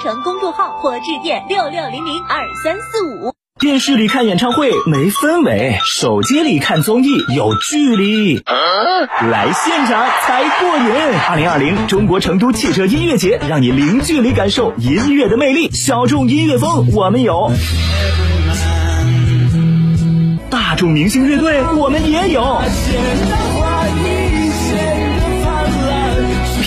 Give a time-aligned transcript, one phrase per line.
[0.00, 3.34] 成公众号或致电六六零零二三四五。
[3.58, 8.42] 电视里看演唱会没氛围，手机里看综艺有距离，
[9.30, 10.84] 来现场才过瘾。
[11.28, 15.70] 二零二零中国成都汽车音乐节，让你零距离感受音乐的魅力。
[15.72, 17.52] 小众音乐风我们有，
[20.48, 22.62] 大众明星乐队我们也有。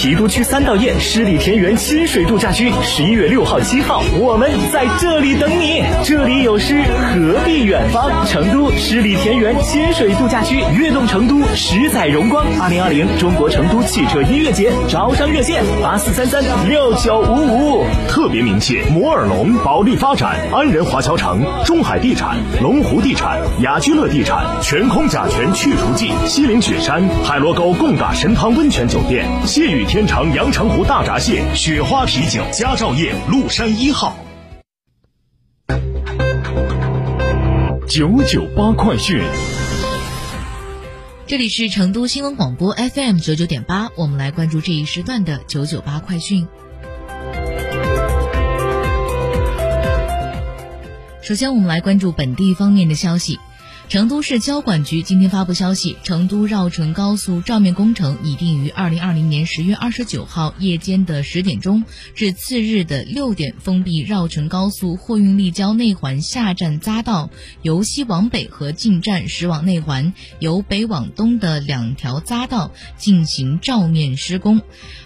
[0.04, 5.82] 郫都区三道堰十里田园亲水度假区，十一月六号、七号，我们在这里等你。
[6.04, 8.12] 这里有诗，何必远方？
[8.28, 12.46] 成都十里田园亲水度假区，悦动成都，十载荣光。
[12.60, 17.86] 二零二零中国成都汽车音乐节招商热线：八四三三六九五五。
[18.10, 29.88] 特别鸣谢摩尔龙、保利发展、安仁华侨城、中海地产、龙湖地产、雅居乐地产、全空甲醛去除剂、西岭雪山、海螺沟贡嘎神汤温泉酒店、谢雨。
[29.94, 34.18] 天长阳澄湖大闸蟹、雪花啤酒、佳兆业麓山一号。
[37.88, 39.22] 九九八快讯，
[41.28, 46.48] 这里是成都新闻广播 FM 九九点八，我们来关注这一时段的九九八快讯。
[51.22, 53.38] 首先，我们来关注本地方面的消息。
[53.94, 61.84] 成都市交管局今天发布消息，成都绕城高速照面工程拟定于二零二零年十月二十九号夜间的十点钟
[62.16, 67.30] 至次日的六点封闭绕城高速货运立交内环下站匝道
[67.62, 74.60] 由西往北和进站驶往内环由北往东的两条匝道进行照面施工。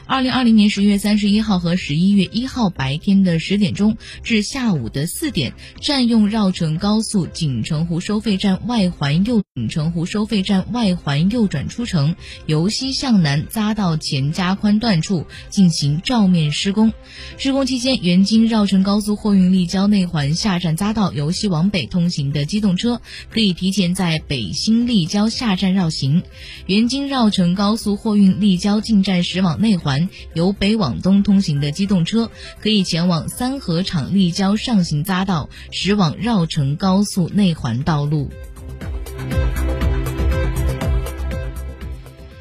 [0.06, 12.16] 二零二零年十月三十一号和十一月一号白天的十点钟至下午的四点，占用绕城高速锦城湖收费站外外环右锦城湖收费站外环右转出城，
[12.46, 16.94] 由西向南匝道前加宽段处进行照面施工。
[17.40, 23.02] 施工期间，原京绕城高速货运立交内环下站匝道由西往北通行的机动车，
[23.32, 26.22] 可以提前在北新立交下站绕行；
[26.68, 30.08] 原京绕城高速货运立交进站驶往内环。
[30.36, 32.30] 由北往东通行的机动车
[32.62, 38.30] 可以前往三河场立交上行匝道，驶往绕城高速内环道路。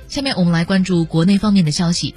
[0.08, 2.14] 下面我们来关注国内方面的消息。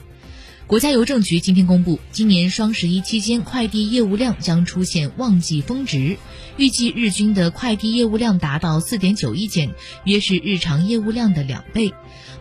[0.68, 6.18] 国家邮政局今天公布，今年双十一期间快递业务量将出现旺季峰值，
[6.57, 9.74] 预计日均的快递业务量达到四点九亿件，
[10.06, 11.91] 约是日常业务量的两倍。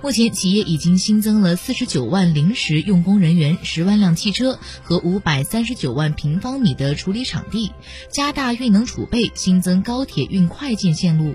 [0.02, 7.72] 目前，企业已经新增了四十九万临时用工人员、十万辆汽车和五百三十九万平方米的处理场地，
[8.10, 11.34] 加大运能储备，新增高铁运快件线路。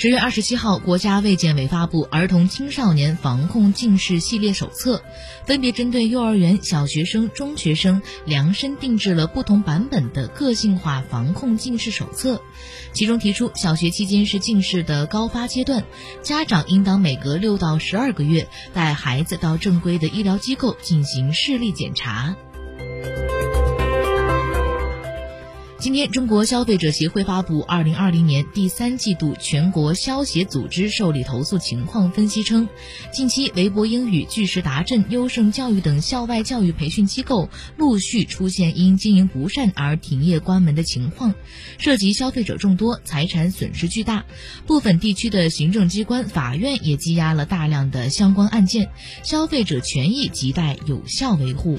[0.00, 4.96] 十月二十七号，国家卫健委发布《儿童青少年防控近视系列手册》，
[5.44, 12.40] 分别针对幼儿园、小学生、中学生量身定制了不同版本的个性化防控近视手册。
[12.94, 15.84] 其中提出，小学期间是近视的高发阶段，
[16.22, 22.34] 家长应当每隔六到十二个月带孩子到正规的医疗机构进行视力检查。
[25.80, 32.68] 今天，中国消费者协会发布二零二零年第三季度全国消协组织受理投诉情况分析称，
[33.10, 37.48] 近期微博英语、巨石达镇、优胜教育等校外教育培训机构
[37.78, 41.34] 陆续出现因经营不善而停业关门的情况，
[41.78, 44.26] 涉及消费者众多，财产损失巨大。
[44.66, 48.90] 部分地区的行政机关、法院也积压了大量的相关案件，
[49.22, 51.78] 消费者权益亟待有效维护。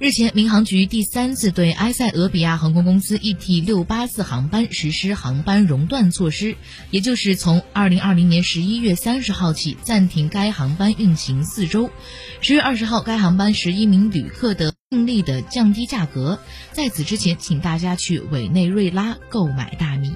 [0.00, 6.54] 日前，民航局第三次对埃塞俄比亚航空公司 ET 六八四航班实施航班熔断措施，
[6.92, 11.90] 也就是从二零二零年十一月三十号起暂停该航班运行四周。
[12.40, 16.38] 十月二十号，该航班十一名旅客的病例的降低价格。
[16.70, 20.12] 在此之前，请大家去委内瑞拉购买大米。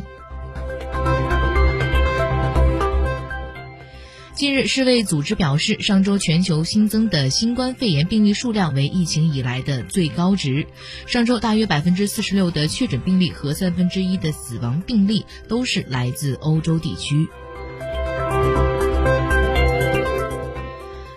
[4.43, 10.67] 近日，世卫组织表示，上周全球新增的新冠肺炎病例数量为疫情以来的最高值。
[11.07, 17.29] 上周，大约百分之四十六的确诊病例和三分之一的死亡病例都是来自欧洲地区。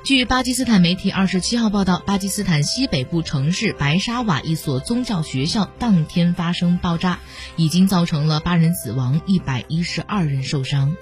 [0.04, 7.18] 据巴基斯坦媒体二十七号报道，巴基斯坦西北部城市白沙瓦一所宗教学校当天发生爆炸，
[7.56, 10.96] 已经造成了八人死亡，一百一十二人受伤。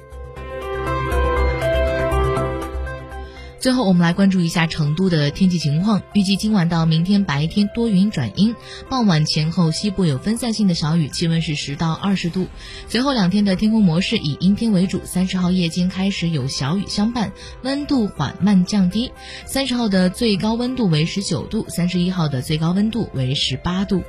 [3.63, 6.01] 最后，我们来关注一下成都的天气情况。
[6.12, 8.54] 预计今晚到明天白天多云转阴，
[8.89, 12.48] 傍晚前后西部有分散性的小雨，气温是十到二十度。
[12.89, 15.00] 随后两天的天空模式以阴天为主。
[15.06, 17.31] 三十号夜间开始有小雨相伴，
[17.62, 19.13] 温度缓慢降低。
[19.45, 24.04] 三十号的最高温度为十九度，三十一号的最高温度为十八度。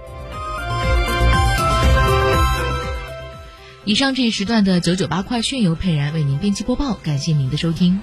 [3.85, 8.01] 以上这一时段的九九八快讯由佩然为您编辑播报，感谢您的收听。